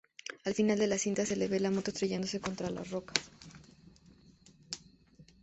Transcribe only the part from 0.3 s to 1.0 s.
Al final de la